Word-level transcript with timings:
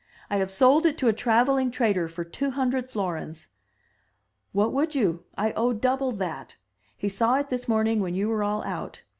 "I 0.31 0.37
have 0.37 0.49
sold 0.49 0.87
it 0.87 0.97
to 0.97 1.09
a 1.09 1.13
traveling 1.13 1.69
trader 1.69 2.07
for 2.07 2.23
two 2.23 2.49
hundred 2.49 2.89
florins. 2.89 3.49
What 4.51 4.73
would 4.73 4.95
you?— 4.95 5.25
I 5.45 5.51
owe 5.51 5.73
double 5.73 6.11
that. 6.13 6.55
He 6.97 7.07
saw 7.07 7.35
it 7.35 7.51
this 7.51 7.67
morning 7.67 7.99
when 7.99 8.15
you 8.15 8.27
were 8.27 8.41
all 8.41 8.63
out. 8.63 9.03